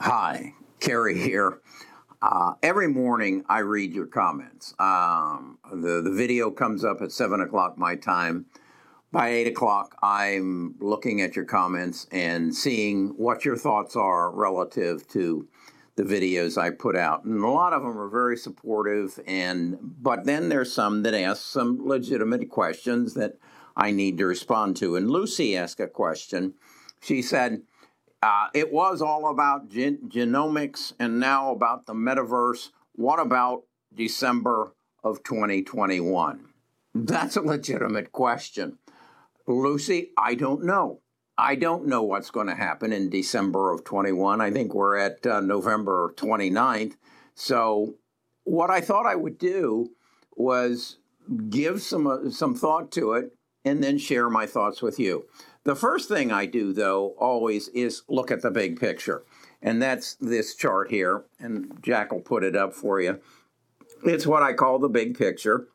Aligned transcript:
Hi, 0.00 0.54
Kerry 0.78 1.18
here. 1.18 1.58
Uh, 2.22 2.52
every 2.62 2.86
morning 2.86 3.44
I 3.48 3.58
read 3.58 3.92
your 3.92 4.06
comments. 4.06 4.72
Um, 4.78 5.58
the, 5.72 6.02
the 6.02 6.12
video 6.12 6.52
comes 6.52 6.84
up 6.84 7.02
at 7.02 7.10
7 7.10 7.40
o'clock 7.40 7.76
my 7.76 7.96
time. 7.96 8.46
By 9.10 9.30
8 9.30 9.48
o'clock, 9.48 9.96
I'm 10.00 10.76
looking 10.78 11.20
at 11.20 11.34
your 11.34 11.46
comments 11.46 12.06
and 12.12 12.54
seeing 12.54 13.08
what 13.16 13.44
your 13.44 13.56
thoughts 13.56 13.96
are 13.96 14.30
relative 14.30 15.04
to 15.08 15.48
the 15.96 16.04
videos 16.04 16.56
I 16.56 16.70
put 16.70 16.94
out. 16.94 17.24
And 17.24 17.42
a 17.42 17.48
lot 17.48 17.72
of 17.72 17.82
them 17.82 17.98
are 17.98 18.08
very 18.08 18.36
supportive, 18.36 19.18
and 19.26 19.78
but 19.80 20.26
then 20.26 20.48
there's 20.48 20.72
some 20.72 21.02
that 21.02 21.14
ask 21.14 21.42
some 21.42 21.84
legitimate 21.84 22.48
questions 22.50 23.14
that 23.14 23.34
I 23.76 23.90
need 23.90 24.16
to 24.18 24.26
respond 24.26 24.76
to. 24.76 24.94
And 24.94 25.10
Lucy 25.10 25.56
asked 25.56 25.80
a 25.80 25.88
question. 25.88 26.54
She 27.00 27.20
said, 27.20 27.62
uh, 28.22 28.48
it 28.54 28.72
was 28.72 29.00
all 29.00 29.30
about 29.30 29.68
gen- 29.68 30.08
genomics 30.08 30.92
and 30.98 31.20
now 31.20 31.52
about 31.52 31.86
the 31.86 31.94
metaverse. 31.94 32.70
What 32.94 33.20
about 33.20 33.62
December 33.94 34.72
of 35.04 35.22
2021? 35.22 36.48
That's 36.94 37.36
a 37.36 37.42
legitimate 37.42 38.12
question. 38.12 38.78
Lucy, 39.46 40.10
I 40.18 40.34
don't 40.34 40.64
know. 40.64 41.00
I 41.36 41.54
don't 41.54 41.86
know 41.86 42.02
what's 42.02 42.30
going 42.30 42.48
to 42.48 42.54
happen 42.54 42.92
in 42.92 43.10
December 43.10 43.72
of 43.72 43.84
21. 43.84 44.40
I 44.40 44.50
think 44.50 44.74
we're 44.74 44.96
at 44.96 45.24
uh, 45.24 45.40
November 45.40 46.12
29th. 46.16 46.96
So, 47.36 47.94
what 48.42 48.70
I 48.70 48.80
thought 48.80 49.06
I 49.06 49.14
would 49.14 49.38
do 49.38 49.90
was 50.34 50.98
give 51.48 51.80
some 51.80 52.06
uh, 52.08 52.30
some 52.30 52.54
thought 52.54 52.90
to 52.92 53.12
it 53.12 53.36
and 53.64 53.82
then 53.82 53.98
share 53.98 54.28
my 54.28 54.46
thoughts 54.46 54.82
with 54.82 54.98
you. 54.98 55.26
The 55.68 55.76
first 55.76 56.08
thing 56.08 56.32
I 56.32 56.46
do, 56.46 56.72
though, 56.72 57.14
always 57.18 57.68
is 57.68 58.00
look 58.08 58.30
at 58.30 58.40
the 58.40 58.50
big 58.50 58.80
picture. 58.80 59.24
And 59.60 59.82
that's 59.82 60.14
this 60.14 60.54
chart 60.54 60.88
here. 60.88 61.24
And 61.38 61.78
Jack 61.82 62.10
will 62.10 62.22
put 62.22 62.42
it 62.42 62.56
up 62.56 62.72
for 62.72 63.02
you. 63.02 63.20
It's 64.02 64.26
what 64.26 64.42
I 64.42 64.54
call 64.54 64.78
the 64.78 64.88
big 64.88 65.18
picture. 65.18 65.68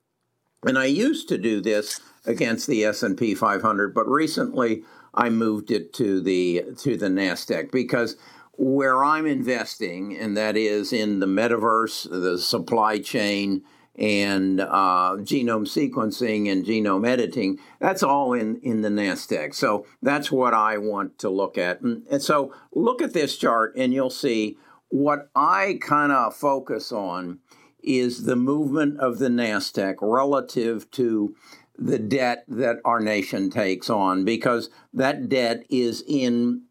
And 0.66 0.80
I 0.80 0.86
used 0.86 1.30
to 1.30 1.38
do 1.38 1.62
this 1.62 2.02
against 2.26 2.66
the 2.66 2.84
S&P 2.86 3.36
500, 3.36 3.94
but 3.94 4.08
recently 4.08 4.82
I 5.14 5.30
moved 5.30 5.70
it 5.70 5.94
to 5.94 6.22
the 6.22 6.64
to 6.80 6.98
the 6.98 7.10
Nasdaq 7.10 7.72
because 7.72 8.18
where 8.54 9.04
I'm 9.04 9.28
investing, 9.28 10.18
and 10.18 10.36
that 10.36 10.58
is 10.58 10.92
in 10.92 11.20
the 11.20 11.28
metaverse, 11.28 12.10
the 12.10 12.40
supply 12.40 12.98
chain, 12.98 13.62
and 13.96 14.60
uh, 14.60 15.16
genome 15.20 15.68
sequencing 15.68 16.52
and 16.52 16.66
genome 16.66 17.08
editing. 17.08 17.60
That's 17.80 18.02
all 18.02 18.34
in, 18.34 18.58
in 18.58 18.82
the 18.82 18.90
NASDAQ. 18.90 19.54
So 19.54 19.86
that's 20.02 20.32
what 20.32 20.54
I 20.54 20.78
want 20.78 21.20
to 21.20 21.30
look 21.30 21.58
at. 21.58 21.82
And, 21.82 22.06
and 22.10 22.22
so 22.22 22.54
look 22.74 23.02
at 23.02 23.14
this 23.14 23.38
chart 23.38 23.76
and 23.76 23.94
you'll 23.94 24.10
see 24.10 24.58
what 24.90 25.30
I 25.36 25.80
kind 25.82 26.12
of 26.12 26.36
focus 26.36 26.92
on 26.92 27.40
is 27.84 28.24
the 28.24 28.36
movement 28.36 29.00
of 29.00 29.20
the 29.20 29.28
NASDAQ 29.28 29.96
relative 30.02 30.90
to 30.92 31.36
the 31.78 32.00
debt 32.00 32.46
that 32.48 32.78
our 32.86 33.00
nation 33.00 33.50
takes 33.50 33.90
on 33.90 34.24
because 34.24 34.70
that 34.94 35.28
debt 35.28 35.64
is 35.70 36.04
in 36.08 36.64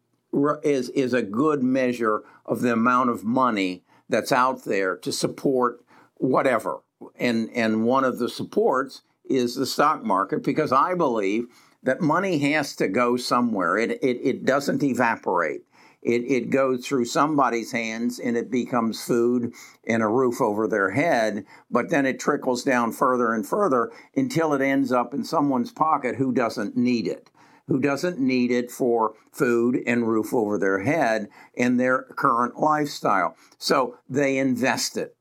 is 0.63 0.89
is 0.89 1.13
a 1.13 1.21
good 1.21 1.61
measure 1.61 2.23
of 2.45 2.61
the 2.61 2.71
amount 2.71 3.09
of 3.09 3.23
money 3.23 3.83
that's 4.09 4.31
out 4.31 4.63
there 4.63 4.95
to 4.97 5.11
support 5.11 5.83
whatever 6.15 6.79
and 7.17 7.49
and 7.53 7.85
one 7.85 8.03
of 8.03 8.19
the 8.19 8.29
supports 8.29 9.01
is 9.25 9.55
the 9.55 9.65
stock 9.65 10.03
market 10.03 10.43
because 10.43 10.71
I 10.71 10.95
believe 10.95 11.45
that 11.83 12.01
money 12.01 12.39
has 12.39 12.75
to 12.77 12.87
go 12.87 13.17
somewhere. 13.17 13.77
It 13.77 13.91
it, 14.03 14.19
it 14.23 14.45
doesn't 14.45 14.83
evaporate. 14.83 15.61
It, 16.01 16.23
it 16.29 16.49
goes 16.49 16.85
through 16.85 17.05
somebody's 17.05 17.71
hands 17.71 18.19
and 18.19 18.35
it 18.35 18.51
becomes 18.51 19.01
food 19.01 19.53
and 19.87 20.03
a 20.03 20.07
roof 20.07 20.41
over 20.41 20.67
their 20.67 20.91
head, 20.91 21.45
but 21.71 21.89
then 21.89 22.05
it 22.05 22.19
trickles 22.19 22.65
down 22.65 22.91
further 22.91 23.33
and 23.33 23.47
further 23.47 23.89
until 24.13 24.53
it 24.53 24.61
ends 24.61 24.91
up 24.91 25.13
in 25.13 25.23
someone's 25.23 25.71
pocket 25.71 26.17
who 26.17 26.33
doesn't 26.33 26.75
need 26.75 27.07
it 27.07 27.29
who 27.67 27.79
doesn't 27.79 28.19
need 28.19 28.51
it 28.51 28.69
for 28.69 29.13
food 29.31 29.81
and 29.87 30.07
roof 30.07 30.33
over 30.33 30.57
their 30.57 30.79
head 30.79 31.29
and 31.57 31.79
their 31.79 32.03
current 32.15 32.57
lifestyle. 32.57 33.35
So 33.57 33.97
they 34.09 34.37
invest 34.37 34.97
it 34.97 35.15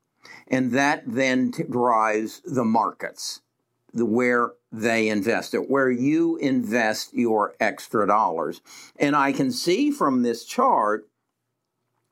and 0.48 0.72
that 0.72 1.02
then 1.06 1.50
drives 1.50 2.40
the 2.44 2.64
markets, 2.64 3.40
the 3.92 4.06
where 4.06 4.52
they 4.70 5.08
invest 5.08 5.54
it, 5.54 5.70
where 5.70 5.90
you 5.90 6.36
invest 6.36 7.12
your 7.12 7.54
extra 7.60 8.06
dollars. 8.06 8.60
And 8.96 9.14
I 9.14 9.32
can 9.32 9.50
see 9.50 9.90
from 9.90 10.22
this 10.22 10.44
chart 10.44 11.08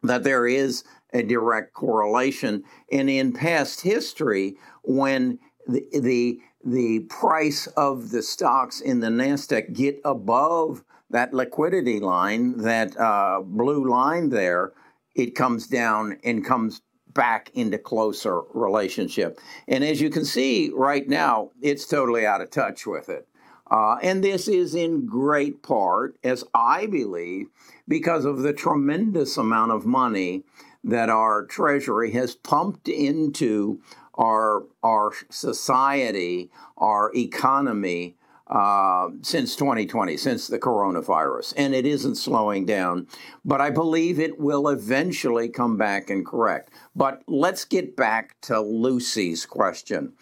that 0.03 0.25
there 0.25 0.47
is 0.47 0.85
a 1.13 1.23
direct 1.23 1.73
correlation. 1.73 2.65
And 2.93 3.11
in 3.11 3.33
past 3.33 3.81
history, 3.83 4.57
when 4.83 5.39
the, 5.67 5.85
the 5.93 6.41
the 6.63 7.01
price 7.01 7.67
of 7.69 8.11
the 8.11 8.23
stocks 8.23 8.81
in 8.81 9.01
the 9.01 9.09
Nasdaq 9.09 9.73
get 9.73 9.99
above 10.05 10.85
that 11.09 11.33
liquidity 11.33 12.01
line, 12.01 12.59
that 12.59 12.99
uh, 12.99 13.41
blue 13.43 13.89
line 13.89 14.29
there, 14.29 14.73
it 15.15 15.35
comes 15.35 15.67
down 15.67 16.19
and 16.23 16.45
comes 16.45 16.83
back 17.15 17.51
into 17.55 17.79
closer 17.79 18.43
relationship. 18.55 19.41
And 19.69 19.85
as 19.85 20.01
you 20.01 20.11
can 20.11 20.25
see 20.25 20.71
right 20.75 21.09
now, 21.09 21.51
it's 21.61 21.87
totally 21.87 22.27
out 22.27 22.41
of 22.41 22.51
touch 22.51 22.87
with 22.87 23.09
it. 23.09 23.27
Uh, 23.71 23.97
and 24.03 24.25
this 24.25 24.49
is 24.49 24.75
in 24.75 25.07
great 25.07 25.63
part, 25.63 26.17
as 26.25 26.45
I 26.55 26.87
believe, 26.87 27.47
because 27.87 28.25
of 28.25 28.39
the 28.43 28.53
tremendous 28.53 29.37
amount 29.37 29.71
of 29.71 29.87
money 29.87 30.43
that 30.83 31.09
our 31.09 31.45
Treasury 31.45 32.11
has 32.13 32.35
pumped 32.35 32.89
into 32.89 33.81
our, 34.15 34.65
our 34.83 35.13
society, 35.31 36.51
our 36.77 37.15
economy, 37.15 38.17
uh, 38.51 39.09
since 39.23 39.55
2020, 39.55 40.17
since 40.17 40.49
the 40.49 40.59
coronavirus, 40.59 41.55
and 41.57 41.73
it 41.73 41.87
isn't 41.87 42.17
slowing 42.17 42.67
down. 42.67 43.07
But 43.45 43.61
I 43.61 43.71
believe 43.71 44.19
it 44.19 44.41
will 44.41 44.69
eventually 44.69 45.49
come 45.49 45.77
back 45.77 46.11
and 46.11 46.27
correct. 46.27 46.73
But 46.97 47.23
let's 47.29 47.65
get 47.65 47.97
back 47.97 48.41
to 48.43 48.61
Lucy's 48.61 49.47
question. 49.47 50.15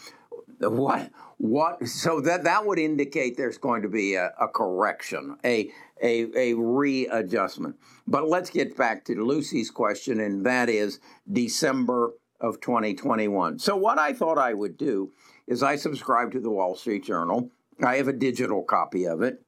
What? 0.61 1.11
What? 1.39 1.87
So 1.89 2.21
that 2.21 2.45
that 2.45 2.67
would 2.67 2.79
indicate 2.79 3.37
there's 3.37 3.59
going 3.59 3.81
to 3.83 3.89
be 3.89 4.15
a, 4.15 4.33
a 4.39 4.49
correction, 4.49 5.39
a 5.43 5.71
a, 6.03 6.27
a 6.37 6.55
readjustment. 6.55 7.77
But 8.07 8.29
let's 8.29 8.51
get 8.51 8.77
back 8.77 9.07
to 9.07 9.25
Lucy's 9.25 9.71
question, 9.71 10.21
and 10.21 10.45
that 10.45 10.69
is 10.69 11.01
December 11.33 12.13
of 12.41 12.61
2021. 12.61 13.59
So 13.59 13.75
what 13.75 13.99
I 13.99 14.13
thought 14.13 14.39
I 14.39 14.53
would 14.53 14.77
do 14.77 15.13
is 15.47 15.63
I 15.63 15.77
subscribe 15.77 16.31
to 16.33 16.41
the 16.41 16.51
Wall 16.51 16.77
Street 16.77 17.05
Journal. 17.05 17.51
I 17.85 17.97
have 17.97 18.09
a 18.09 18.13
digital 18.13 18.63
copy 18.63 19.07
of 19.07 19.23
it. 19.23 19.43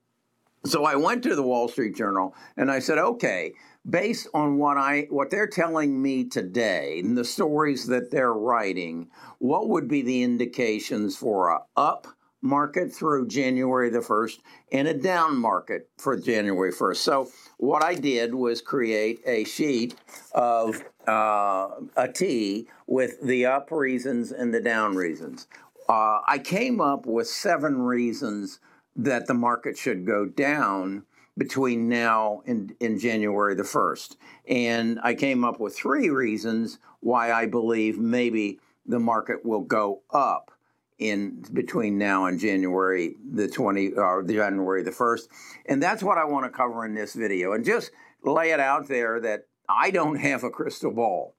So 0.66 0.84
I 0.84 0.94
went 0.96 1.22
to 1.22 1.34
the 1.34 1.42
Wall 1.42 1.68
Street 1.68 1.96
Journal 1.96 2.34
and 2.56 2.70
I 2.70 2.80
said, 2.80 2.98
okay, 2.98 3.54
based 3.88 4.28
on 4.34 4.58
what 4.58 4.76
I 4.76 5.06
what 5.08 5.30
they're 5.30 5.46
telling 5.46 6.00
me 6.00 6.24
today 6.24 7.00
and 7.00 7.16
the 7.16 7.24
stories 7.24 7.86
that 7.86 8.10
they're 8.10 8.34
writing, 8.34 9.08
what 9.38 9.70
would 9.70 9.88
be 9.88 10.02
the 10.02 10.22
indications 10.22 11.16
for 11.16 11.48
a 11.48 11.60
up 11.76 12.06
market 12.42 12.92
through 12.92 13.26
January 13.26 13.90
the 13.90 13.98
1st 13.98 14.38
and 14.72 14.88
a 14.88 14.94
down 14.94 15.36
market 15.36 15.88
for 15.98 16.16
January 16.16 16.72
1st. 16.72 16.96
So 16.96 17.30
what 17.58 17.84
I 17.84 17.94
did 17.94 18.34
was 18.34 18.62
create 18.62 19.20
a 19.26 19.44
sheet 19.44 19.94
of 20.32 20.82
uh, 21.06 21.69
a 21.96 22.08
T 22.12 22.66
with 22.86 23.20
the 23.22 23.46
up 23.46 23.70
reasons 23.70 24.32
and 24.32 24.54
the 24.54 24.60
down 24.60 24.94
reasons. 24.94 25.48
Uh, 25.90 26.20
I 26.24 26.38
came 26.38 26.80
up 26.80 27.04
with 27.04 27.26
seven 27.26 27.82
reasons 27.82 28.60
that 28.94 29.26
the 29.26 29.34
market 29.34 29.76
should 29.76 30.06
go 30.06 30.24
down 30.24 31.02
between 31.36 31.88
now 31.88 32.42
and, 32.46 32.76
and 32.80 33.00
January 33.00 33.56
the 33.56 33.64
1st. 33.64 34.14
And 34.46 35.00
I 35.02 35.14
came 35.14 35.42
up 35.42 35.58
with 35.58 35.76
three 35.76 36.08
reasons 36.08 36.78
why 37.00 37.32
I 37.32 37.46
believe 37.46 37.98
maybe 37.98 38.60
the 38.87 39.00
market 39.00 39.44
will 39.44 39.62
go 39.62 40.02
up 40.12 40.52
in 41.00 41.44
between 41.52 41.98
now 41.98 42.26
and 42.26 42.38
January 42.38 43.16
the 43.28 43.48
20 43.48 43.94
or 43.94 44.22
January 44.22 44.84
the 44.84 44.93
1st. 44.93 45.26
And 45.66 45.82
that's 45.82 46.04
what 46.04 46.19
I 46.19 46.25
want 46.25 46.44
to 46.44 46.56
cover 46.56 46.84
in 46.84 46.94
this 46.94 47.14
video 47.14 47.52
and 47.52 47.64
just 47.64 47.90
lay 48.22 48.52
it 48.52 48.60
out 48.60 48.86
there 48.86 49.19
that 49.19 49.48
I 49.69 49.90
don't 49.90 50.16
have 50.20 50.44
a 50.44 50.50
crystal 50.50 50.93
ball, 50.93 51.34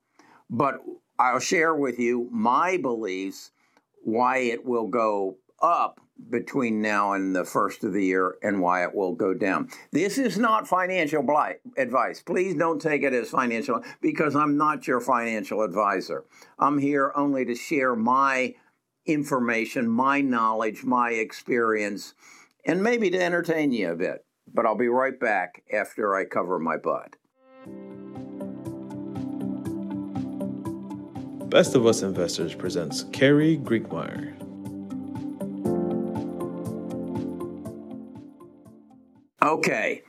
but 0.50 0.82
I'll 1.18 1.40
share 1.40 1.74
with 1.74 2.00
you 2.00 2.28
my 2.34 2.76
beliefs 2.76 3.52
why 4.04 4.38
it 4.38 4.66
will 4.66 4.88
go 4.88 5.38
up 5.62 6.00
between 6.30 6.82
now 6.82 7.14
and 7.14 7.36
the 7.36 7.46
first 7.46 7.84
of 7.84 7.94
the 7.94 8.06
year 8.06 8.36
and 8.44 8.62
why 8.62 8.84
it 8.84 8.94
will 8.94 9.14
go 9.14 9.34
down. 9.34 9.70
This 9.92 10.18
is 10.18 10.38
not 10.38 10.68
financial 10.68 11.26
advice. 11.78 12.22
Please 12.22 12.56
don't 12.56 12.82
take 12.82 13.04
it 13.04 13.14
as 13.14 13.30
financial 13.30 13.84
because 14.02 14.36
I'm 14.36 14.58
not 14.58 14.88
your 14.88 15.02
financial 15.02 15.62
advisor. 15.62 16.26
I'm 16.60 16.78
here 16.78 17.12
only 17.16 17.46
to 17.46 17.56
share 17.56 17.96
my 17.96 18.56
information, 19.06 19.88
my 19.88 20.22
knowledge, 20.22 20.84
my 20.84 21.12
experience, 21.12 22.14
and 22.66 22.84
maybe 22.84 23.10
to 23.10 23.22
entertain 23.22 23.72
you 23.72 23.92
a 23.92 23.96
bit. 23.96 24.26
But 24.54 24.66
I'll 24.66 24.76
be 24.76 24.88
right 24.88 25.20
back 25.20 25.64
after 25.74 26.16
I 26.16 26.26
cover 26.26 26.60
my 26.60 26.78
butt. 26.78 27.16
Best 31.52 31.76
of 31.76 31.86
Us 31.86 32.02
Investors 32.02 32.56
presents 32.56 33.04
Carrie 33.12 33.58
Griegmeyer. 33.58 34.32
Okay. 39.44 40.02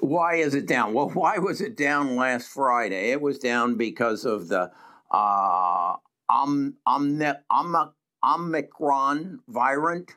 Why 0.00 0.34
is 0.34 0.54
it 0.54 0.66
down? 0.66 0.92
Well, 0.92 1.08
why 1.08 1.38
was 1.38 1.62
it 1.62 1.74
down 1.74 2.16
last 2.16 2.48
Friday? 2.48 3.12
It 3.12 3.22
was 3.22 3.38
down 3.38 3.76
because 3.76 4.26
of 4.26 4.48
the 4.48 4.70
uh, 5.10 5.96
Om, 6.28 6.74
Om, 6.84 7.94
Omicron 8.22 9.40
variant, 9.48 10.10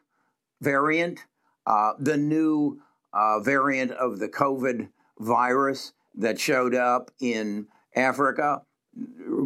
variant 0.59 1.19
uh, 1.65 1.93
the 1.97 2.17
new 2.17 2.81
uh, 3.13 3.39
variant 3.39 3.91
of 3.91 4.19
the 4.19 4.27
COVID 4.27 4.89
virus 5.17 5.93
that 6.15 6.41
showed 6.41 6.75
up 6.75 7.09
in 7.21 7.67
Africa. 7.95 8.63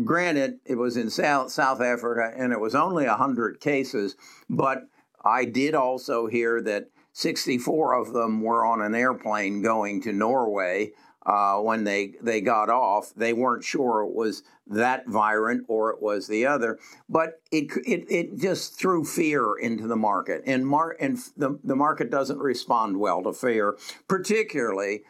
Granted, 0.04 0.60
it 0.66 0.76
was 0.76 0.98
in 0.98 1.10
South, 1.10 1.52
South 1.52 1.82
Africa 1.82 2.34
and 2.36 2.52
it 2.52 2.60
was 2.60 2.76
only 2.76 3.06
100 3.06 3.60
cases, 3.60 4.16
but 4.50 4.88
I 5.24 5.46
did 5.46 5.74
also 5.76 6.28
hear 6.28 6.62
that 6.62 6.90
64 7.14 7.94
of 7.94 8.14
them 8.14 8.42
were 8.42 8.66
on 8.66 8.82
an 8.82 8.94
airplane 8.94 9.62
going 9.62 10.02
to 10.04 10.14
Norway. 10.14 10.92
Uh, 11.26 11.58
when 11.58 11.84
they, 11.84 12.14
they 12.22 12.40
got 12.40 12.70
off, 12.70 13.14
they 13.14 13.34
weren't 13.34 13.64
sure 13.64 14.02
it 14.02 14.14
was 14.14 14.44
that 14.66 15.06
virant 15.08 15.66
or 15.68 15.90
it 15.90 16.02
was 16.02 16.28
the 16.28 16.46
other, 16.46 16.80
but 17.10 17.42
it, 17.52 17.66
it, 17.86 18.06
it 18.10 18.38
just 18.38 18.80
threw 18.80 19.04
fear 19.04 19.56
into 19.56 19.88
the 19.88 19.96
market. 19.98 20.42
And, 20.46 20.66
mar- 20.66 20.96
and 21.02 21.18
the, 21.36 21.60
the 21.66 21.76
market 21.76 22.10
doesn't 22.10 22.40
respond 22.40 22.98
well 22.98 23.24
to 23.24 23.34
fear, 23.34 23.78
particularly 24.08 25.04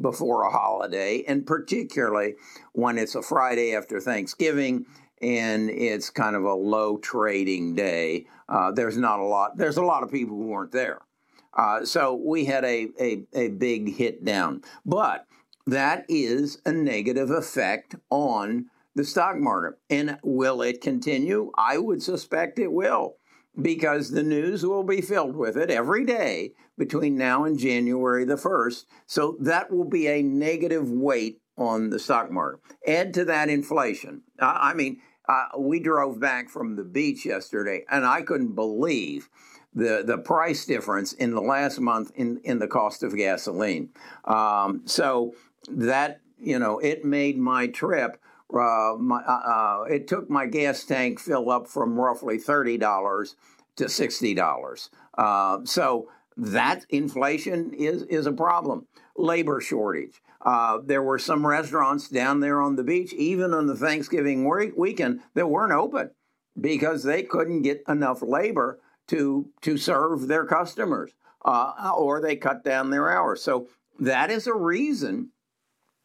before 0.00 0.42
a 0.42 0.50
holiday, 0.50 1.24
and 1.28 1.46
particularly 1.46 2.34
when 2.72 2.98
it's 2.98 3.14
a 3.14 3.22
Friday 3.22 3.74
after 3.74 4.00
Thanksgiving 4.00 4.86
and 5.20 5.68
it's 5.70 6.10
kind 6.10 6.36
of 6.36 6.44
a 6.44 6.54
low 6.54 6.98
trading 6.98 7.74
day. 7.74 8.26
Uh, 8.48 8.70
there's 8.70 8.96
not 8.96 9.18
a 9.18 9.24
lot, 9.24 9.56
there's 9.56 9.76
a 9.76 9.82
lot 9.82 10.02
of 10.02 10.10
people 10.10 10.36
who 10.36 10.46
weren't 10.46 10.72
there. 10.72 11.00
Uh, 11.56 11.84
so 11.84 12.14
we 12.14 12.44
had 12.44 12.64
a, 12.64 12.88
a, 13.00 13.24
a 13.34 13.48
big 13.48 13.94
hit 13.94 14.24
down. 14.24 14.62
But 14.86 15.26
that 15.66 16.04
is 16.08 16.60
a 16.64 16.72
negative 16.72 17.30
effect 17.30 17.96
on 18.10 18.66
the 18.94 19.04
stock 19.04 19.36
market. 19.36 19.78
And 19.90 20.18
will 20.22 20.62
it 20.62 20.80
continue? 20.80 21.50
I 21.56 21.78
would 21.78 22.02
suspect 22.02 22.58
it 22.58 22.72
will 22.72 23.16
because 23.60 24.10
the 24.10 24.22
news 24.22 24.64
will 24.64 24.84
be 24.84 25.00
filled 25.00 25.36
with 25.36 25.56
it 25.56 25.70
every 25.70 26.04
day 26.04 26.52
between 26.76 27.16
now 27.16 27.44
and 27.44 27.58
January 27.58 28.24
the 28.24 28.36
1st. 28.36 28.84
So 29.06 29.36
that 29.40 29.70
will 29.70 29.88
be 29.88 30.06
a 30.06 30.22
negative 30.22 30.90
weight 30.90 31.40
on 31.56 31.90
the 31.90 31.98
stock 31.98 32.30
market. 32.30 32.60
Add 32.86 33.14
to 33.14 33.24
that 33.24 33.48
inflation. 33.48 34.22
I 34.38 34.74
mean, 34.74 35.00
uh, 35.28 35.48
we 35.58 35.80
drove 35.80 36.20
back 36.20 36.48
from 36.48 36.76
the 36.76 36.84
beach 36.84 37.26
yesterday 37.26 37.84
and 37.90 38.06
I 38.06 38.22
couldn't 38.22 38.54
believe 38.54 39.28
the, 39.74 40.02
the 40.06 40.18
price 40.18 40.64
difference 40.64 41.12
in 41.12 41.32
the 41.32 41.40
last 41.40 41.80
month 41.80 42.12
in, 42.14 42.40
in 42.44 42.58
the 42.58 42.68
cost 42.68 43.02
of 43.02 43.14
gasoline. 43.14 43.90
Um, 44.24 44.82
so 44.86 45.34
that, 45.70 46.20
you 46.38 46.58
know, 46.58 46.78
it 46.78 47.04
made 47.04 47.38
my 47.38 47.66
trip. 47.66 48.20
Uh, 48.52 48.94
my, 48.98 49.18
uh, 49.18 49.30
uh 49.30 49.84
it 49.90 50.08
took 50.08 50.30
my 50.30 50.46
gas 50.46 50.84
tank 50.84 51.20
fill 51.20 51.50
up 51.50 51.68
from 51.68 51.98
roughly 51.98 52.38
$30 52.38 53.34
to 53.76 53.84
$60. 53.84 54.90
Uh, 55.16 55.58
so 55.64 56.08
that 56.36 56.86
inflation 56.88 57.72
is, 57.74 58.02
is 58.04 58.26
a 58.26 58.32
problem. 58.32 58.86
Labor 59.16 59.60
shortage. 59.60 60.22
Uh, 60.40 60.78
there 60.84 61.02
were 61.02 61.18
some 61.18 61.46
restaurants 61.46 62.08
down 62.08 62.40
there 62.40 62.62
on 62.62 62.76
the 62.76 62.84
beach, 62.84 63.12
even 63.12 63.52
on 63.52 63.66
the 63.66 63.76
Thanksgiving 63.76 64.48
weekend, 64.76 65.20
that 65.34 65.48
weren't 65.48 65.72
open 65.72 66.10
because 66.60 67.02
they 67.02 67.22
couldn't 67.22 67.62
get 67.62 67.82
enough 67.88 68.22
labor 68.22 68.78
to 69.08 69.48
to 69.62 69.76
serve 69.76 70.28
their 70.28 70.44
customers, 70.44 71.12
uh, 71.44 71.92
or 71.96 72.20
they 72.20 72.36
cut 72.36 72.62
down 72.62 72.90
their 72.90 73.10
hours. 73.10 73.42
So 73.42 73.68
that 73.98 74.30
is 74.30 74.46
a 74.46 74.54
reason. 74.54 75.30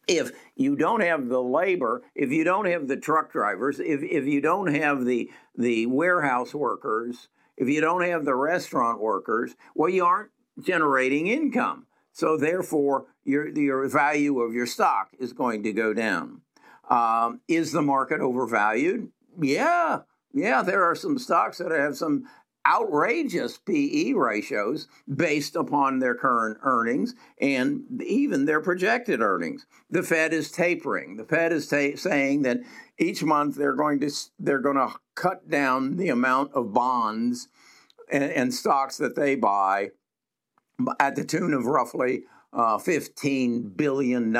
If 0.06 0.32
you 0.54 0.76
don't 0.76 1.00
have 1.00 1.28
the 1.28 1.42
labor, 1.42 2.02
if 2.14 2.30
you 2.30 2.44
don't 2.44 2.66
have 2.66 2.88
the 2.88 2.96
truck 2.96 3.32
drivers, 3.32 3.80
if, 3.80 4.02
if 4.02 4.26
you 4.26 4.40
don't 4.40 4.74
have 4.74 5.04
the 5.04 5.30
the 5.56 5.86
warehouse 5.86 6.54
workers, 6.54 7.28
if 7.56 7.68
you 7.68 7.80
don't 7.80 8.02
have 8.02 8.24
the 8.24 8.34
restaurant 8.34 9.00
workers, 9.00 9.54
well, 9.74 9.88
you 9.88 10.04
aren't 10.04 10.30
generating 10.60 11.26
income. 11.26 11.86
So 12.12 12.36
therefore, 12.36 13.06
your 13.24 13.48
your 13.48 13.88
value 13.88 14.40
of 14.40 14.54
your 14.54 14.66
stock 14.66 15.08
is 15.18 15.32
going 15.32 15.62
to 15.64 15.72
go 15.72 15.94
down. 15.94 16.42
Um, 16.88 17.40
is 17.48 17.72
the 17.72 17.82
market 17.82 18.20
overvalued? 18.20 19.10
Yeah, 19.40 20.00
yeah. 20.32 20.62
There 20.62 20.84
are 20.84 20.94
some 20.94 21.18
stocks 21.18 21.58
that 21.58 21.72
have 21.72 21.96
some 21.96 22.26
outrageous 22.66 23.58
PE 23.58 24.12
ratios 24.12 24.88
based 25.14 25.54
upon 25.56 25.98
their 25.98 26.14
current 26.14 26.58
earnings 26.62 27.14
and 27.40 28.02
even 28.02 28.44
their 28.44 28.60
projected 28.60 29.20
earnings. 29.20 29.66
The 29.90 30.02
Fed 30.02 30.32
is 30.32 30.50
tapering. 30.50 31.16
The 31.16 31.24
Fed 31.24 31.52
is 31.52 31.68
ta- 31.68 31.96
saying 31.96 32.42
that 32.42 32.60
each 32.98 33.22
month 33.22 33.56
they're 33.56 33.74
going 33.74 34.00
to 34.00 34.10
they're 34.38 34.60
going 34.60 34.76
to 34.76 34.94
cut 35.14 35.48
down 35.50 35.96
the 35.96 36.08
amount 36.08 36.52
of 36.52 36.72
bonds 36.72 37.48
and, 38.10 38.24
and 38.24 38.54
stocks 38.54 38.96
that 38.98 39.16
they 39.16 39.34
buy 39.34 39.90
at 40.98 41.16
the 41.16 41.24
tune 41.24 41.54
of 41.54 41.66
roughly 41.66 42.24
uh, 42.52 42.78
$15 42.78 43.76
billion 43.76 44.32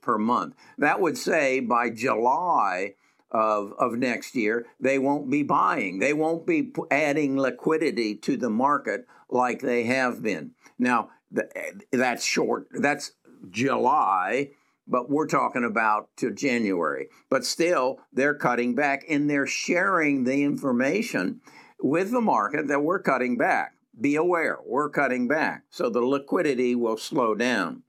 per 0.00 0.18
month. 0.18 0.54
That 0.78 1.00
would 1.00 1.16
say 1.16 1.60
by 1.60 1.90
July 1.90 2.94
of, 3.32 3.72
of 3.78 3.94
next 3.94 4.34
year, 4.34 4.66
they 4.78 4.98
won't 4.98 5.30
be 5.30 5.42
buying. 5.42 5.98
They 5.98 6.12
won't 6.12 6.46
be 6.46 6.72
adding 6.90 7.38
liquidity 7.38 8.14
to 8.16 8.36
the 8.36 8.50
market 8.50 9.06
like 9.28 9.60
they 9.60 9.84
have 9.84 10.22
been. 10.22 10.52
Now, 10.78 11.10
eh, 11.36 11.72
that's 11.90 12.24
short, 12.24 12.68
that's 12.70 13.12
July, 13.50 14.50
but 14.86 15.10
we're 15.10 15.26
talking 15.26 15.64
about 15.64 16.08
to 16.18 16.30
January. 16.30 17.08
But 17.30 17.44
still, 17.44 18.00
they're 18.12 18.34
cutting 18.34 18.74
back 18.74 19.04
and 19.08 19.28
they're 19.28 19.46
sharing 19.46 20.24
the 20.24 20.42
information 20.42 21.40
with 21.80 22.10
the 22.10 22.20
market 22.20 22.68
that 22.68 22.82
we're 22.82 23.02
cutting 23.02 23.36
back. 23.36 23.74
Be 23.98 24.16
aware, 24.16 24.58
we're 24.64 24.90
cutting 24.90 25.26
back. 25.28 25.64
So 25.70 25.88
the 25.88 26.04
liquidity 26.04 26.74
will 26.74 26.96
slow 26.96 27.34
down. 27.34 27.82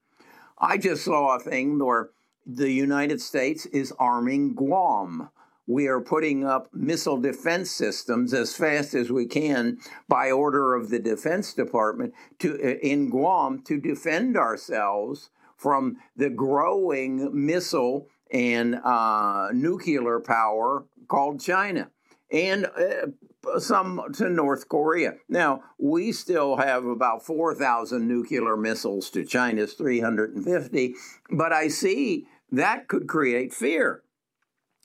I 0.58 0.78
just 0.78 1.04
saw 1.04 1.36
a 1.36 1.40
thing 1.40 1.80
where 1.80 2.12
the 2.46 2.72
United 2.72 3.22
States 3.22 3.66
is 3.68 3.94
arming 4.00 4.54
Guam. 4.54 5.30
We 5.66 5.88
are 5.88 6.02
putting 6.02 6.46
up 6.46 6.68
missile 6.74 7.18
defense 7.18 7.72
systems 7.72 8.34
as 8.34 8.56
fast 8.56 8.94
as 8.94 9.12
we 9.12 9.26
can 9.26 9.78
by 10.10 10.30
order 10.30 10.74
of 10.74 10.90
the 10.90 11.00
Defense 11.00 11.54
Department 11.54 12.14
to 12.40 12.54
uh, 12.56 12.80
in 12.82 13.10
Guam 13.10 13.62
to 13.64 13.80
defend 13.80 14.36
ourselves 14.36 15.30
from 15.56 15.98
the 16.18 16.30
growing 16.30 17.30
missile 17.46 18.10
and 18.30 18.76
uh, 18.84 19.50
nuclear 19.54 20.20
power 20.20 20.86
called 21.08 21.40
China 21.40 21.90
and 22.30 22.66
uh, 22.66 23.60
some 23.60 24.02
to 24.16 24.30
North 24.30 24.68
Korea. 24.68 25.14
Now, 25.30 25.64
we 25.78 26.12
still 26.12 26.58
have 26.58 26.86
about 26.86 27.26
4,000 27.26 28.08
nuclear 28.08 28.58
missiles 28.58 29.10
to 29.12 29.24
China's 29.24 29.74
350, 29.74 30.96
but 31.30 31.54
I 31.54 31.68
see 31.68 32.28
that 32.54 32.88
could 32.88 33.08
create 33.08 33.54
fear. 33.54 34.04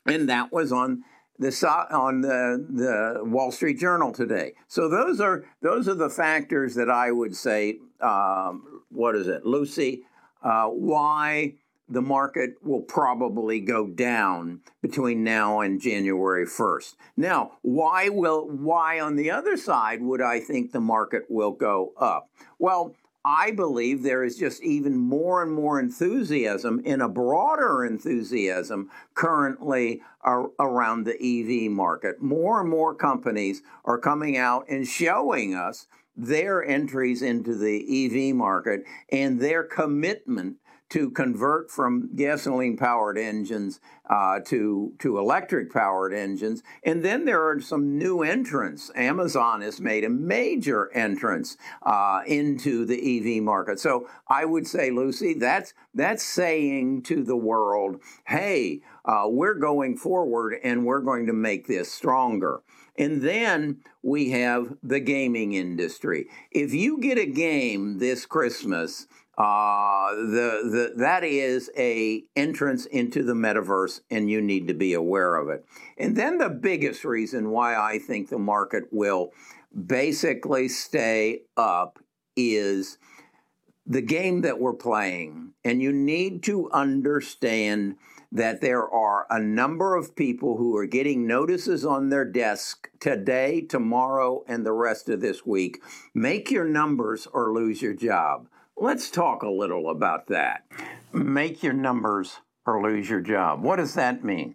And 0.07 0.29
that 0.29 0.53
was 0.53 0.73
on 0.73 1.05
the 1.39 1.51
on 1.91 2.23
the, 2.23 2.67
the 2.69 3.25
Wall 3.25 3.53
Street 3.53 3.79
Journal 3.79 4.13
today. 4.13 4.55
So 4.67 4.89
those 4.89 5.21
are 5.21 5.45
those 5.63 5.87
are 5.89 5.95
the 5.95 6.11
factors 6.11 6.75
that 6.75 6.91
I 6.91 7.13
would 7.13 7.37
say. 7.37 7.79
Um, 8.01 8.83
what 8.91 9.15
is 9.15 9.29
it, 9.29 9.45
Lucy? 9.45 10.03
Uh, 10.43 10.69
why 10.69 11.55
the 11.89 12.03
market 12.03 12.55
will 12.63 12.83
probably 12.83 13.61
go 13.61 13.87
down 13.87 14.61
between 14.83 15.25
now 15.25 15.61
and 15.61 15.81
January 15.81 16.47
1st. 16.47 16.95
Now, 17.17 17.53
why 17.63 18.09
will 18.09 18.47
why 18.49 19.01
on 19.01 19.17
the 19.17 19.31
other 19.31 19.57
side 19.57 20.03
would 20.03 20.21
I 20.21 20.41
think 20.41 20.73
the 20.73 20.81
market 20.81 21.25
will 21.29 21.53
go 21.53 21.93
up? 21.99 22.29
Well, 22.59 22.95
I 23.25 23.51
believe 23.51 24.03
there 24.03 24.25
is 24.25 24.39
just 24.39 24.63
even 24.63 24.97
more 24.97 25.43
and 25.43 25.53
more 25.53 25.79
enthusiasm 25.81 26.81
in 26.85 27.01
a 27.01 27.09
broader 27.09 27.85
enthusiasm 27.85 28.91
currently 29.15 30.03
around 30.25 31.05
the 31.05 31.17
EV 31.21 31.71
market. 31.71 32.23
More 32.23 32.61
and 32.61 32.71
more 32.71 32.95
companies 32.95 33.63
are 33.85 33.99
coming 33.99 34.37
out 34.37 34.67
and 34.69 34.87
showing 34.87 35.55
us 35.55 35.87
their 36.17 36.65
entries 36.65 37.23
into 37.23 37.55
the 37.55 38.07
EV 38.07 38.35
market 38.35 38.83
and 39.11 39.41
their 39.41 39.63
commitment 39.63 40.57
to 40.91 41.11
convert 41.11 41.71
from 41.71 42.15
gasoline 42.17 42.77
powered 42.77 43.19
engines 43.19 43.81
uh, 44.09 44.41
to 44.41 44.95
to 44.99 45.19
electric 45.19 45.73
powered 45.73 46.15
engines. 46.15 46.63
And 46.83 47.05
then 47.05 47.25
there 47.25 47.47
are 47.47 47.61
some 47.61 47.99
new 47.99 48.23
entrants. 48.23 48.91
Amazon 48.95 49.61
has 49.61 49.81
made 49.81 50.05
a 50.05 50.09
major 50.09 50.91
entrance 50.93 51.57
uh, 51.83 52.23
into 52.27 52.87
the 52.87 53.37
EV 53.37 53.43
market. 53.43 53.79
So 53.79 54.09
I 54.29 54.45
would 54.45 54.67
say, 54.67 54.91
Lucy, 54.91 55.35
that's 55.35 55.75
that's 55.95 56.23
saying 56.23 57.03
to 57.03 57.23
the 57.23 57.37
world, 57.37 58.01
hey, 58.27 58.81
uh, 59.05 59.25
we're 59.27 59.55
going 59.55 59.97
forward 59.97 60.55
and 60.63 60.87
we're 60.87 61.01
going 61.01 61.27
to 61.27 61.33
make 61.33 61.67
this 61.67 61.93
stronger. 61.93 62.63
And 62.97 63.23
then 63.23 63.79
we 64.03 64.31
have 64.31 64.77
the 64.83 64.99
gaming 64.99 65.53
industry. 65.53 66.29
If 66.51 66.75
you 66.75 66.99
get 66.99 67.17
a 67.17 67.27
game 67.27 67.99
this 67.99 68.27
Christmas 68.27 69.07
uh, 69.39 70.17
the, 70.17 70.61
the, 70.65 70.93
that 70.97 71.23
is 71.23 71.71
a 71.77 72.25
entrance 72.35 72.87
into 72.87 73.23
the 73.23 73.35
metaverse, 73.35 74.01
and 74.11 74.29
you 74.29 74.41
need 74.41 74.67
to 74.67 74.75
be 74.75 74.93
aware 74.93 75.37
of 75.37 75.49
it. 75.49 75.65
And 75.97 76.17
then 76.17 76.39
the 76.39 76.49
biggest 76.49 77.05
reason 77.05 77.51
why 77.51 77.77
I 77.77 78.01
think 78.01 78.29
the 78.29 78.39
market 78.39 78.89
will 78.91 79.31
basically 79.87 80.69
stay 80.69 81.43
up 81.57 82.01
is 82.37 82.99
the 83.87 84.03
game 84.03 84.41
that 84.41 84.59
we're 84.59 84.75
playing. 84.75 85.53
And 85.65 85.81
you 85.81 85.93
need 85.93 86.43
to 86.45 86.69
understand 86.73 87.95
that 88.33 88.61
there 88.61 88.87
are 88.91 89.25
a 89.31 89.41
number 89.41 89.95
of 89.95 90.17
people 90.17 90.57
who 90.57 90.77
are 90.77 90.87
getting 90.87 91.29
notices 91.29 91.87
on 91.87 92.09
their 92.09 92.25
desk 92.25 92.91
today, 92.99 93.61
tomorrow, 93.61 94.43
and 94.49 94.67
the 94.67 94.73
rest 94.73 95.09
of 95.09 95.21
this 95.21 95.47
week. 95.47 95.81
Make 96.13 96.51
your 96.51 96.67
numbers 96.67 97.29
or 97.33 97.53
lose 97.53 97.81
your 97.81 97.95
job. 97.95 98.49
Let's 98.81 99.11
talk 99.11 99.43
a 99.43 99.51
little 99.51 99.91
about 99.91 100.29
that. 100.29 100.63
Make 101.13 101.65
your 101.65 101.73
numbers 101.73 102.39
or 102.65 102.81
lose 102.81 103.11
your 103.11 103.21
job. 103.21 103.61
What 103.61 103.77
does 103.77 103.95
that 103.95 104.23
mean? 104.23 104.55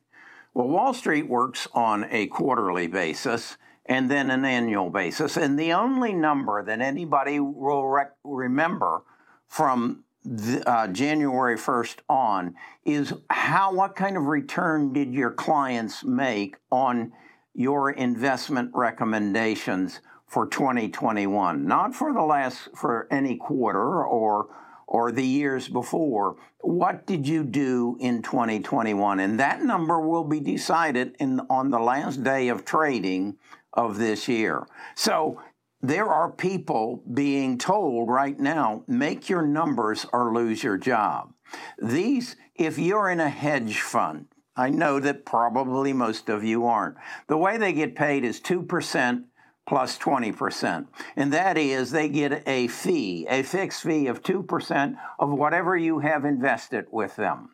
Well, 0.54 0.70
Wall 0.70 0.94
Street 0.94 1.28
works 1.28 1.68
on 1.74 2.06
a 2.10 2.28
quarterly 2.28 2.88
basis 2.88 3.58
and 3.86 4.10
then 4.10 4.30
an 4.30 4.46
annual 4.46 4.90
basis. 4.90 5.36
And 5.36 5.60
the 5.60 5.74
only 5.74 6.14
number 6.14 6.64
that 6.64 6.80
anybody 6.80 7.42
will 7.42 7.86
rec- 7.86 8.16
remember 8.24 9.04
from 9.46 10.06
the, 10.24 10.64
uh, 10.70 10.88
January 10.88 11.58
1st 11.58 11.98
on 12.08 12.56
is 12.86 13.14
how 13.30 13.74
what 13.74 13.94
kind 13.98 14.16
of 14.16 14.28
return 14.28 14.94
did 14.94 15.14
your 15.14 15.32
clients 15.32 16.06
make 16.06 16.56
on 16.72 17.12
your 17.54 17.92
investment 17.92 18.72
recommendations 18.74 20.00
for 20.34 20.48
2021, 20.48 21.68
not 21.68 21.94
for 21.94 22.12
the 22.12 22.24
last 22.24 22.70
for 22.76 23.08
any 23.12 23.38
quarter 23.38 24.04
or 24.04 24.50
or 24.88 25.12
the 25.12 25.26
years 25.26 25.68
before. 25.68 26.36
What 26.60 27.06
did 27.06 27.28
you 27.28 27.44
do 27.44 27.98
in 28.00 28.24
2021? 28.24 29.20
And 29.20 29.40
that 29.40 29.62
number 29.62 30.00
will 30.00 30.24
be 30.24 30.40
decided 30.40 31.16
in 31.20 31.40
on 31.52 31.70
the 31.70 31.80
last 31.80 32.24
day 32.24 32.48
of 32.50 32.66
trading 32.66 33.38
of 33.74 33.98
this 33.98 34.28
year. 34.28 34.68
So 34.96 35.40
there 35.82 36.08
are 36.08 36.32
people 36.32 37.04
being 37.14 37.60
told 37.60 38.10
right 38.10 38.40
now, 38.40 38.84
make 38.88 39.30
your 39.30 39.46
numbers 39.46 40.06
or 40.12 40.34
lose 40.34 40.64
your 40.64 40.78
job. 40.78 41.34
These, 41.78 42.36
if 42.56 42.80
you're 42.80 43.10
in 43.10 43.20
a 43.20 43.30
hedge 43.30 43.82
fund, 43.82 44.28
I 44.56 44.70
know 44.70 45.00
that 45.00 45.26
probably 45.26 45.94
most 45.94 46.30
of 46.30 46.44
you 46.44 46.66
aren't. 46.66 46.98
The 47.28 47.38
way 47.38 47.58
they 47.58 47.74
get 47.74 47.96
paid 47.96 48.24
is 48.24 48.40
2% 48.40 49.26
plus 49.68 49.98
20%. 49.98 50.88
And 51.16 51.34
that 51.34 51.58
is 51.58 51.92
they 51.92 52.10
get 52.10 52.44
a 52.48 52.68
fee, 52.68 53.26
a 53.30 53.44
fixed 53.44 53.84
fee 53.84 54.08
of 54.08 54.22
2% 54.22 54.96
of 55.20 55.30
whatever 55.32 55.78
you 55.78 56.00
have 56.00 56.26
invested 56.26 56.86
with 56.92 57.16
them. 57.16 57.50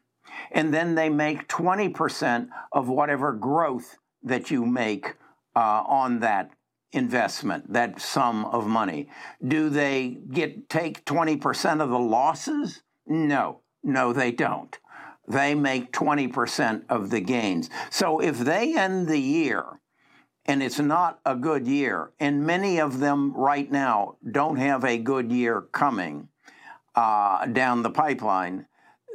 And 0.51 0.73
then 0.73 0.95
they 0.95 1.09
make 1.09 1.47
20% 1.47 2.49
of 2.71 2.87
whatever 2.87 3.33
growth 3.33 3.97
that 4.23 4.51
you 4.51 4.65
make 4.65 5.15
uh, 5.55 5.83
on 5.85 6.19
that 6.19 6.51
investment, 6.91 7.71
that 7.73 8.01
sum 8.01 8.45
of 8.45 8.67
money. 8.67 9.09
Do 9.45 9.69
they 9.69 10.17
get 10.31 10.69
take 10.69 11.05
20% 11.05 11.81
of 11.81 11.89
the 11.89 11.99
losses? 11.99 12.81
No, 13.05 13.61
no, 13.83 14.13
they 14.13 14.31
don't. 14.31 14.77
They 15.27 15.53
make 15.53 15.91
20% 15.91 16.83
of 16.89 17.11
the 17.11 17.21
gains. 17.21 17.69
So 17.91 18.19
if 18.19 18.39
they 18.39 18.75
end 18.75 19.07
the 19.07 19.19
year 19.19 19.79
and 20.49 20.63
it's 20.63 20.79
not 20.79 21.19
a 21.27 21.35
good 21.35 21.67
year. 21.67 22.09
And 22.19 22.43
many 22.43 22.79
of 22.79 22.97
them 22.97 23.33
right 23.35 23.71
now 23.71 24.15
don't 24.31 24.55
have 24.55 24.83
a 24.83 24.97
good 24.97 25.31
year 25.31 25.61
coming 25.71 26.27
uh, 26.95 27.45
down 27.45 27.83
the 27.83 27.91
pipeline. 27.91 28.65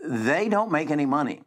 They 0.06 0.48
don't 0.48 0.70
make 0.70 0.92
any 0.92 1.06
money. 1.06 1.42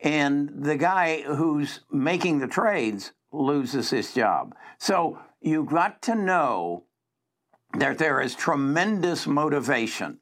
And 0.00 0.64
the 0.64 0.78
guy 0.78 1.20
who's 1.20 1.80
making 1.92 2.38
the 2.38 2.46
trades 2.46 3.12
loses 3.30 3.90
his 3.90 4.14
job. 4.14 4.54
So 4.78 5.18
you've 5.42 5.68
got 5.68 6.00
to 6.02 6.14
know 6.14 6.84
that 7.74 7.98
there 7.98 8.22
is 8.22 8.34
tremendous 8.34 9.26
motivation 9.26 10.20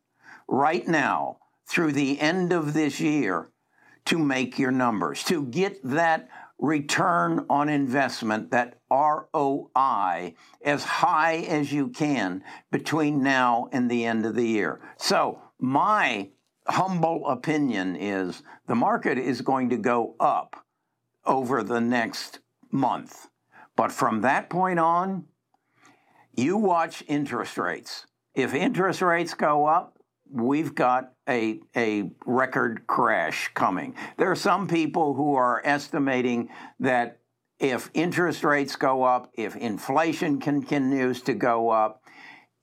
right 0.49 0.87
now 0.89 1.39
through 1.69 1.93
the 1.93 2.19
end 2.19 2.53
of 2.53 2.75
this 2.75 2.99
year 2.99 3.51
to 4.07 4.19
make 4.19 4.59
your 4.59 4.73
numbers, 4.73 5.23
to 5.25 5.45
get 5.45 5.79
that 5.85 6.29
return 6.59 7.47
on 7.49 7.69
investment, 7.69 8.51
that 8.51 8.81
ROI, 8.91 10.35
as 10.63 10.85
high 10.85 11.45
as 11.49 11.73
you 11.73 11.89
can 11.89 12.43
between 12.71 13.23
now 13.23 13.69
and 13.73 13.91
the 13.91 14.05
end 14.05 14.27
of 14.27 14.35
the 14.35 14.47
year. 14.47 14.81
So, 14.97 15.41
my 15.61 16.31
humble 16.67 17.27
opinion 17.29 17.97
is 17.97 18.43
the 18.67 18.75
market 18.75 19.19
is 19.19 19.41
going 19.41 19.71
to 19.71 19.77
go 19.77 20.15
up 20.21 20.65
over 21.25 21.63
the 21.63 21.81
next 21.81 22.41
month. 22.71 23.29
But 23.77 23.93
from 23.93 24.23
that 24.23 24.51
point 24.51 24.79
on, 24.79 25.25
you 26.35 26.57
watch 26.57 27.03
interest 27.09 27.59
rates. 27.59 28.07
If 28.35 28.55
interest 28.55 29.03
rates 29.03 29.35
go 29.35 29.67
up, 29.67 29.98
we've 30.31 30.75
got 30.75 31.13
a, 31.29 31.61
a 31.77 32.11
record 32.27 32.87
crash 32.87 33.51
coming. 33.55 33.95
There 34.17 34.31
are 34.31 34.37
some 34.37 34.69
people 34.69 35.15
who 35.15 35.35
are 35.35 35.63
estimating 35.65 36.49
that 36.81 37.21
if 37.59 37.91
interest 37.95 38.45
rates 38.45 38.77
go 38.77 39.03
up, 39.03 39.31
if 39.35 39.57
inflation 39.57 40.41
continues 40.41 41.23
to 41.23 41.35
go 41.35 41.71
up, 41.71 42.03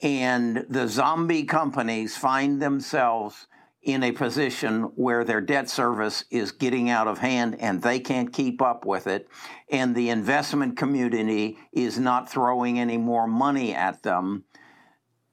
and 0.01 0.65
the 0.69 0.87
zombie 0.87 1.43
companies 1.43 2.17
find 2.17 2.61
themselves 2.61 3.47
in 3.81 4.03
a 4.03 4.11
position 4.11 4.81
where 4.95 5.23
their 5.23 5.41
debt 5.41 5.69
service 5.69 6.25
is 6.31 6.51
getting 6.51 6.89
out 6.89 7.07
of 7.07 7.19
hand 7.19 7.55
and 7.59 7.81
they 7.81 7.99
can't 7.99 8.33
keep 8.33 8.61
up 8.61 8.85
with 8.85 9.05
it, 9.05 9.27
and 9.69 9.95
the 9.95 10.09
investment 10.09 10.75
community 10.75 11.57
is 11.71 11.99
not 11.99 12.29
throwing 12.29 12.79
any 12.79 12.97
more 12.97 13.27
money 13.27 13.73
at 13.73 14.01
them, 14.01 14.43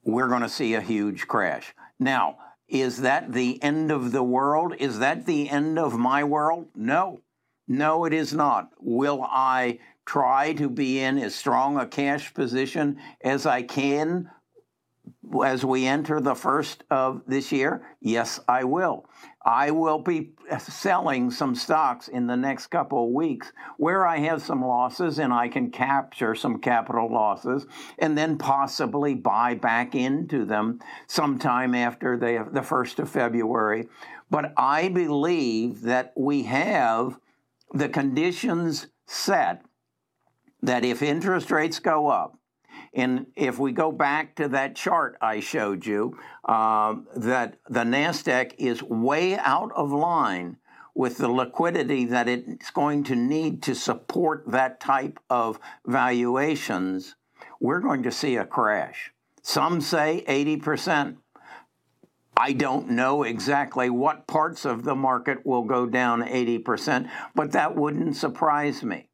we're 0.03 0.27
going 0.27 0.41
to 0.41 0.49
see 0.49 0.75
a 0.75 0.81
huge 0.81 1.27
crash. 1.27 1.73
Now, 2.03 2.37
is 2.67 3.01
that 3.01 3.31
the 3.31 3.61
end 3.63 3.91
of 3.91 4.11
the 4.11 4.23
world? 4.23 4.75
Is 4.77 4.99
that 4.99 5.25
the 5.25 5.49
end 5.49 5.79
of 5.79 5.97
my 5.97 6.23
world? 6.23 6.67
No. 6.75 7.21
No, 7.67 8.03
it 8.03 8.13
is 8.13 8.33
not. 8.33 8.71
Will 8.79 9.23
I 9.23 9.79
try 10.05 10.53
to 10.53 10.69
be 10.69 10.99
in 10.99 11.17
as 11.17 11.33
strong 11.33 11.77
a 11.77 11.85
cash 11.85 12.33
position 12.33 12.99
as 13.21 13.45
I 13.45 13.61
can 13.61 14.29
as 15.45 15.63
we 15.65 15.85
enter 15.85 16.19
the 16.19 16.35
first 16.35 16.83
of 16.89 17.21
this 17.27 17.51
year? 17.51 17.85
Yes, 18.01 18.39
I 18.47 18.63
will. 18.63 19.05
I 19.45 19.71
will 19.71 19.99
be 19.99 20.31
selling 20.59 21.31
some 21.31 21.55
stocks 21.55 22.07
in 22.07 22.27
the 22.27 22.35
next 22.35 22.67
couple 22.67 23.05
of 23.05 23.13
weeks 23.13 23.51
where 23.77 24.05
I 24.05 24.19
have 24.19 24.41
some 24.41 24.63
losses 24.63 25.19
and 25.19 25.33
I 25.33 25.47
can 25.47 25.71
capture 25.71 26.35
some 26.35 26.59
capital 26.59 27.11
losses 27.11 27.65
and 27.99 28.17
then 28.17 28.37
possibly 28.37 29.15
buy 29.15 29.55
back 29.55 29.95
into 29.95 30.45
them 30.45 30.79
sometime 31.07 31.75
after 31.75 32.17
the, 32.17 32.47
the 32.51 32.61
1st 32.61 32.99
of 32.99 33.09
February. 33.09 33.87
But 34.29 34.53
I 34.57 34.89
believe 34.89 35.81
that 35.81 36.13
we 36.15 36.43
have 36.43 37.19
the 37.73 37.89
conditions 37.89 38.87
set 39.05 39.63
that 40.61 40.85
if 40.85 41.01
interest 41.01 41.51
rates 41.51 41.79
go 41.79 42.07
up, 42.07 42.37
and 42.93 43.27
if 43.35 43.59
we 43.59 43.71
go 43.71 43.91
back 43.91 44.35
to 44.35 44.47
that 44.49 44.75
chart 44.75 45.17
I 45.21 45.39
showed 45.39 45.85
you, 45.85 46.17
uh, 46.45 46.95
that 47.15 47.57
the 47.69 47.81
NASDAQ 47.81 48.53
is 48.57 48.83
way 48.83 49.37
out 49.37 49.71
of 49.75 49.91
line 49.91 50.57
with 50.95 51.17
the 51.17 51.29
liquidity 51.29 52.05
that 52.05 52.27
it's 52.27 52.69
going 52.69 53.03
to 53.05 53.15
need 53.15 53.63
to 53.63 53.73
support 53.73 54.43
that 54.47 54.79
type 54.79 55.19
of 55.29 55.59
valuations, 55.85 57.15
we're 57.59 57.79
going 57.79 58.03
to 58.03 58.11
see 58.11 58.35
a 58.35 58.45
crash. 58.45 59.11
Some 59.41 59.81
say 59.81 60.23
80%. 60.27 61.17
I 62.35 62.53
don't 62.53 62.89
know 62.89 63.23
exactly 63.23 63.89
what 63.89 64.27
parts 64.27 64.65
of 64.65 64.83
the 64.83 64.95
market 64.95 65.45
will 65.45 65.63
go 65.63 65.85
down 65.85 66.23
80%, 66.23 67.09
but 67.35 67.51
that 67.51 67.75
wouldn't 67.75 68.15
surprise 68.15 68.83
me. 68.83 69.09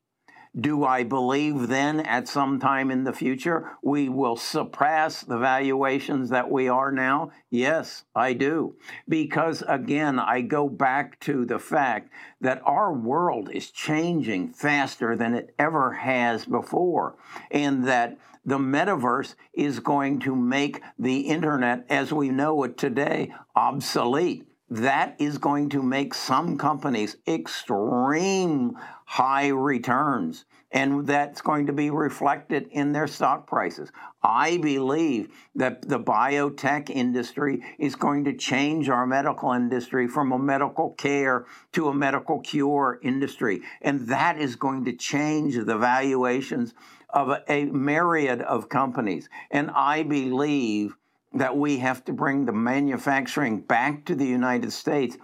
Do 0.57 0.83
I 0.83 1.03
believe 1.03 1.67
then 1.67 1.99
at 1.99 2.27
some 2.27 2.59
time 2.59 2.89
in 2.89 3.03
the 3.03 3.13
future 3.13 3.77
we 3.83 4.09
will 4.09 4.35
surpass 4.35 5.21
the 5.21 5.37
valuations 5.37 6.29
that 6.31 6.49
we 6.49 6.67
are 6.67 6.91
now? 6.91 7.31
Yes, 7.51 8.05
I 8.15 8.33
do. 8.33 8.75
Because 9.07 9.63
again, 9.67 10.17
I 10.17 10.41
go 10.41 10.67
back 10.67 11.19
to 11.21 11.45
the 11.45 11.59
fact 11.59 12.09
that 12.41 12.63
our 12.65 12.91
world 12.91 13.51
is 13.53 13.69
changing 13.69 14.53
faster 14.53 15.15
than 15.15 15.35
it 15.35 15.53
ever 15.59 15.93
has 15.93 16.45
before, 16.45 17.15
and 17.51 17.87
that 17.87 18.17
the 18.43 18.57
metaverse 18.57 19.35
is 19.53 19.79
going 19.79 20.19
to 20.21 20.35
make 20.35 20.81
the 20.97 21.19
internet 21.21 21.85
as 21.89 22.11
we 22.11 22.29
know 22.29 22.63
it 22.63 22.75
today 22.75 23.31
obsolete 23.55 24.49
that 24.69 25.15
is 25.17 25.39
going 25.39 25.69
to 25.69 25.81
make 25.81 26.13
some 26.13 26.57
companies 26.57 27.17
extreme 27.27 28.77
high 29.09 29.47
returns 29.47 30.45
and 30.71 31.07
that's 31.07 31.41
going 31.41 31.65
to 31.65 31.73
be 31.73 31.89
reflected 31.89 32.67
in 32.69 32.91
their 32.91 33.07
stock 33.07 33.47
prices. 33.47 33.91
I 34.21 34.57
believe 34.57 35.29
that 35.55 35.81
the 35.81 35.99
biotech 35.99 36.91
industry 36.91 37.63
is 37.79 37.95
going 37.95 38.25
to 38.25 38.33
change 38.33 38.87
our 38.87 39.07
medical 39.07 39.51
industry 39.51 40.07
from 40.07 40.31
a 40.31 40.37
medical 40.37 40.91
care 40.91 41.47
to 41.71 41.87
a 41.87 41.93
medical 41.93 42.39
cure 42.41 42.99
industry. 43.01 43.63
And 43.81 44.09
that 44.09 44.37
is 44.37 44.55
going 44.55 44.85
to 44.85 44.93
change 44.93 45.55
the 45.55 45.77
valuations 45.77 46.75
of 47.09 47.29
a, 47.29 47.43
a 47.51 47.65
myriad 47.65 48.43
of 48.43 48.69
companies. 48.69 49.27
And 49.49 49.71
I 49.71 50.03
believe 50.03 50.95
that 51.33 51.57
we 51.57 51.79
have 51.79 52.05
to 52.05 52.13
bring 52.13 52.45
the 52.45 52.53
manufacturing 52.53 53.61
back 53.61 54.05
to 54.05 54.13
the 54.13 54.27
United 54.27 54.71
States 54.71 55.17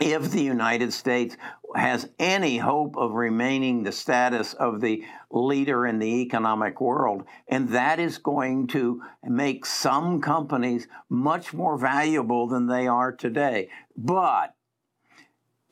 if 0.00 0.30
the 0.30 0.42
United 0.42 0.92
States 0.92 1.36
has 1.76 2.08
any 2.18 2.56
hope 2.58 2.96
of 2.96 3.12
remaining 3.12 3.82
the 3.82 3.92
status 3.92 4.54
of 4.54 4.80
the 4.80 5.04
leader 5.30 5.86
in 5.86 5.98
the 5.98 6.22
economic 6.22 6.80
world. 6.80 7.24
And 7.48 7.68
that 7.68 8.00
is 8.00 8.18
going 8.18 8.66
to 8.68 9.02
make 9.22 9.64
some 9.66 10.20
companies 10.20 10.88
much 11.08 11.52
more 11.52 11.78
valuable 11.78 12.48
than 12.48 12.66
they 12.66 12.88
are 12.88 13.12
today. 13.12 13.68
But 13.96 14.54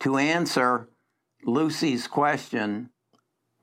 to 0.00 0.18
answer 0.18 0.88
Lucy's 1.44 2.06
question, 2.06 2.90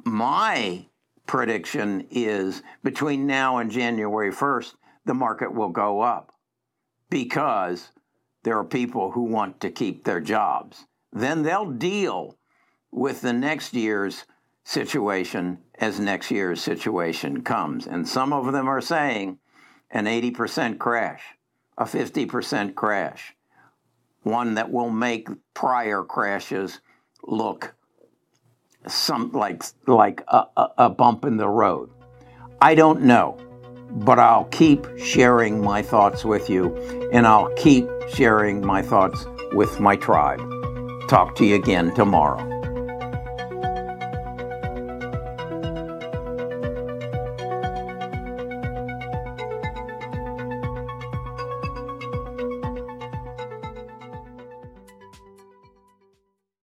my 0.04 0.88
prediction 1.26 2.08
is 2.12 2.64
between 2.84 3.26
now 3.26 3.58
and 3.58 3.72
January 3.72 4.32
1st, 4.32 4.74
the 5.06 5.14
market 5.14 5.54
will 5.54 5.70
go 5.70 6.02
up 6.02 6.34
because 7.10 7.92
there 8.46 8.60
are 8.60 8.64
people 8.64 9.12
who 9.12 9.24
want 9.24 9.60
to 9.60 9.72
keep 9.72 10.04
their 10.04 10.22
jobs. 10.22 10.86
Then 11.12 11.42
they'll 11.42 11.72
deal 11.72 12.38
with 12.92 13.22
the 13.22 13.34
next 13.34 13.74
year's 13.74 14.26
situation 14.64 15.58
as 15.80 16.00
next 16.00 16.30
year's 16.30 16.62
situation 16.62 17.42
comes. 17.42 17.88
And 17.88 18.08
some 18.08 18.32
of 18.32 18.54
them 18.54 18.68
are 18.70 18.82
saying 18.82 19.40
an 19.90 20.06
80% 20.06 20.78
crash, 20.78 21.24
a 21.76 21.86
50% 21.86 22.76
crash, 22.76 23.36
one 24.22 24.54
that 24.54 24.72
will 24.72 24.92
make 24.92 25.28
prior 25.56 26.04
crashes 26.04 26.82
look 27.24 27.74
some 28.88 29.32
like 29.32 29.64
like 29.88 30.24
a, 30.28 30.46
a, 30.78 30.90
bump 30.92 31.26
in 31.26 31.38
the 31.38 31.50
road. 31.50 31.90
I 32.62 32.76
don't 32.76 33.02
know 33.02 33.40
but 33.90 34.20
I'll 34.20 34.46
keep 34.46 34.86
sharing 34.98 35.62
my 35.62 35.82
thoughts 35.82 36.26
with 36.26 36.50
you, 36.50 36.76
and 37.12 37.26
I'll 37.26 37.54
keep 37.56 37.88
sharing 38.10 38.66
my 38.66 38.82
thoughts 38.82 39.26
with 39.54 39.80
my 39.80 39.96
tribe. 39.96 40.40
Talk 41.08 41.36
to 41.36 41.46
you 41.46 41.56
again 41.56 41.94
tomorrow. 41.94 42.55